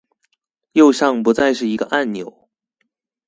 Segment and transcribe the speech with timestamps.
[0.71, 2.47] 右上不再是一個按鈕